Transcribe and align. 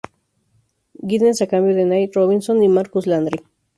Giddens 1.09 1.43
a 1.43 1.45
cambio 1.45 1.75
de 1.75 1.85
Nate 1.85 2.09
Robinson 2.15 2.63
y 2.63 2.67
Marcus 2.69 3.05
Landry. 3.05 3.43